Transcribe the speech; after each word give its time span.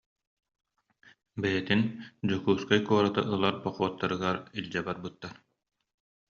Бэйэтин 1.41 1.81
«Дьокуускай 2.27 2.79
куораты 2.87 3.21
ылар 3.33 3.55
похуоттарыгар» 3.63 4.37
илдьэ 4.57 4.81
барбыттар 4.87 5.35